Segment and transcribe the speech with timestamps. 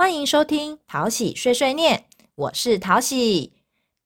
[0.00, 2.04] 欢迎收听淘喜碎碎念，
[2.36, 3.54] 我是淘喜。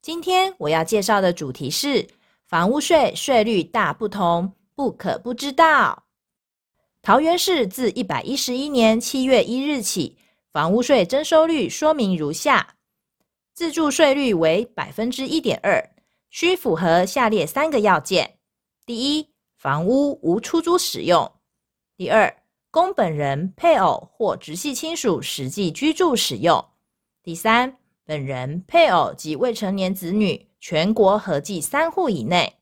[0.01, 2.09] 今天我要介绍的主题是
[2.47, 6.05] 房屋税税率大不同，不可不知道。
[7.03, 10.17] 桃园市自一百一十一年七月一日起，
[10.51, 12.77] 房屋税征收率说明如下：
[13.53, 15.91] 自住税率为百分之一点二，
[16.31, 18.39] 需符合下列三个要件：
[18.87, 21.31] 第一，房屋无出租使用；
[21.99, 22.42] 第二，
[22.73, 26.65] 供本人、配偶或直系亲属实际居住使用。
[27.23, 32.61] 第三，本人、配偶及未成年子女全国合计三户以内。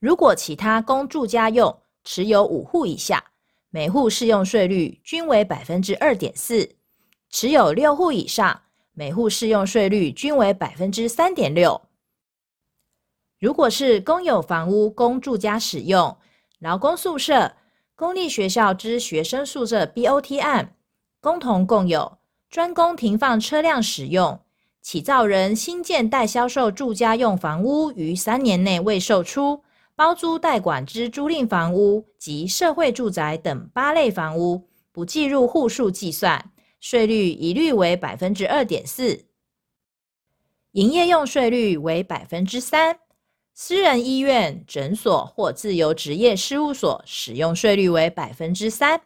[0.00, 3.22] 如果其他供住家用，持有五户以下，
[3.68, 6.66] 每户适用税率均为百分之二点四；
[7.28, 8.62] 持有六户以上，
[8.94, 11.78] 每户适用税率均为百分之三点六。
[13.38, 16.16] 如果是公有房屋供住家使用，
[16.60, 17.52] 劳工宿舍。
[17.98, 20.76] 公立学校之学生宿舍 BOT 案，
[21.20, 24.38] 共同共有专供停放车辆使用，
[24.80, 29.64] 起造人新建待销售住家用房屋于三年内未售出，
[29.96, 39.24] 包租代管之租赁房屋及社会住宅等八类房屋，不计入户数计算，税率一律为百分之二点四，
[40.70, 43.00] 营业用税率为百分之三。
[43.60, 49.00] 私人医院、诊所或自由职业事务所使用税率为百分之三，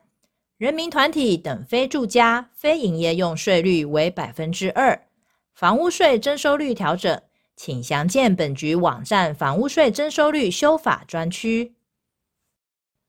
[0.59, 5.07] 人民团体等非住家、非营业用税率为百分之二。
[5.55, 7.23] 房屋税征收率调整，
[7.57, 11.73] 请详见本局网站房屋税征收率修法专区。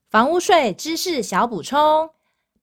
[0.10, 2.12] 房屋税知识小补充：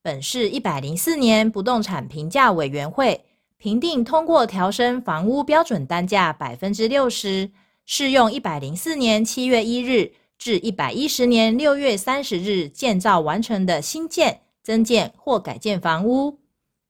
[0.00, 3.26] 本市一百零四年不动产评价委员会
[3.58, 7.50] 评定通过调升房屋标准单价百分之六十。
[7.92, 16.38] 适用一百零四年七月一日至一百一十年六月三十日建造完成的新建、增建或改建房屋。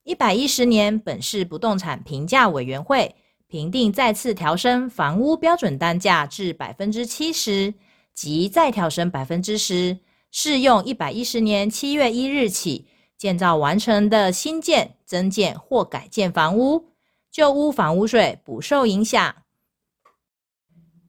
[0.05, 3.15] 一百一十年本市不动产评价委员会
[3.47, 7.73] 评定再次调升房屋标准单价至百分之七十，
[8.13, 9.97] 即再调升百分之十，
[10.31, 12.87] 适用一百一十年七月一日起
[13.17, 16.91] 建造完成的新建、增建或改建房屋，
[17.33, 19.35] 旧屋房屋税不受影响。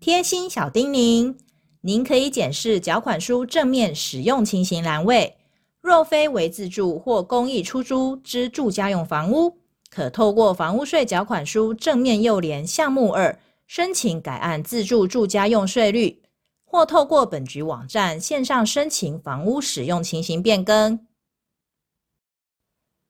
[0.02, 1.36] 贴心小叮咛：
[1.82, 5.38] 您可以检视缴款书正面使用情形栏位。
[5.80, 9.60] 若非为自住或公益出租之住家用房屋，
[9.92, 16.24] 可透过房屋税缴款书正面右联项目二申请改按自住住家用税率，
[16.66, 21.06] 或透过本局网站线上申请房屋使用情形变更。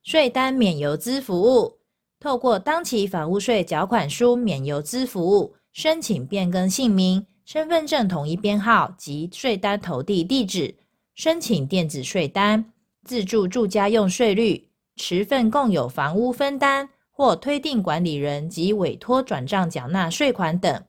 [0.03, 1.79] 税单免邮资服务：
[2.19, 5.55] 透过当期房屋税缴款书免邮资服务。
[5.73, 10.75] 申请变更姓名、身份证统一编号及税单投递地址，
[11.15, 12.73] 申请电子税单、
[13.03, 20.83] 自住住家用税率、持份共有房屋分担或推定管理人及委托转账缴纳税款等。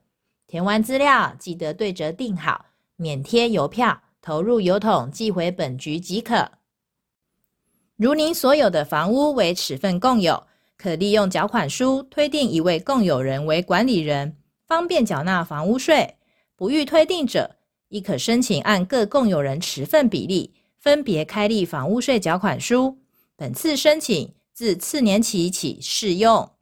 [0.47, 2.67] 填完资料，记得对折订好，
[2.97, 6.51] 免贴邮票，投入邮筒寄回本局即可。
[7.97, 10.45] 如您所有的房屋为持份共有，
[10.77, 14.37] 可利用缴款书推定一位共有人为管理人。
[14.73, 16.17] 方便缴纳房屋税，
[16.57, 17.57] 不予推定者，
[17.89, 22.97] 亦可申请按各共有人持份比例分别开立房屋税缴款书。
[23.37, 26.53] 本次申请自次年起起适用。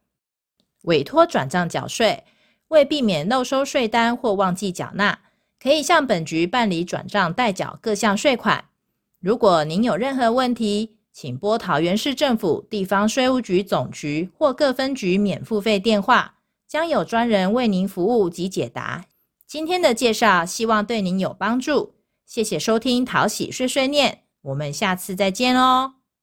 [0.81, 2.25] 委托转账缴税，
[2.67, 5.17] 为避免漏收税单或忘记缴纳，
[5.63, 8.65] 可以向本局办理转账代缴各项税款。
[9.21, 16.39] 如果您有任何问题，请拨桃园市政府地方税务局总局或各分局免付费电话。
[16.71, 19.07] 将有专人为您服务及解答。
[19.45, 21.95] 今天的介绍希望对您有帮助，
[22.25, 26.00] 谢谢收听淘喜碎碎念，我们下次再见哦。